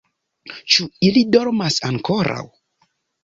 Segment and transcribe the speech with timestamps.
[0.75, 2.41] Ĉu ili dormas ankoraŭ?